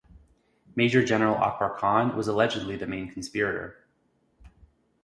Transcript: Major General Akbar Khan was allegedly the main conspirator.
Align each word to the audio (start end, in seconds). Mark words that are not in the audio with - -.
Major 0.75 1.05
General 1.05 1.35
Akbar 1.35 1.77
Khan 1.77 2.17
was 2.17 2.27
allegedly 2.27 2.75
the 2.75 2.87
main 2.87 3.11
conspirator. 3.11 3.85